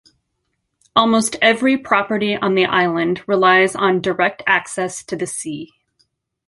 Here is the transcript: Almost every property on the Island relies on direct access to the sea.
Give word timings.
Almost 0.95 1.35
every 1.43 1.77
property 1.77 2.35
on 2.35 2.55
the 2.55 2.65
Island 2.65 3.21
relies 3.27 3.75
on 3.75 4.01
direct 4.01 4.41
access 4.47 5.03
to 5.03 5.15
the 5.15 5.27
sea. 5.27 5.73